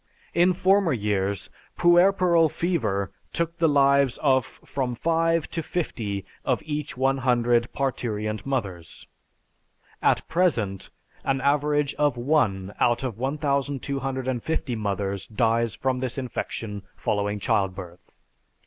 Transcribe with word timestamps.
In 0.33 0.53
former 0.53 0.93
years, 0.93 1.51
puerperal 1.77 2.49
fever 2.49 3.11
took 3.33 3.59
the 3.59 3.69
lives 3.69 4.17
of 4.17 4.43
from 4.47 4.95
five 4.95 5.47
to 5.51 5.61
fifty 5.61 6.25
of 6.43 6.63
each 6.65 6.97
one 6.97 7.19
hundred 7.19 7.71
parturient 7.71 8.43
mothers. 8.43 9.05
At 10.01 10.27
present, 10.27 10.89
an 11.23 11.39
average 11.39 11.93
of 11.99 12.17
one 12.17 12.73
out 12.79 13.03
of 13.03 13.19
1250 13.19 14.75
mothers 14.75 15.27
dies 15.27 15.77
of 15.83 16.01
this 16.01 16.17
infection 16.17 16.81
following 16.95 17.39
childbirth. 17.39 18.17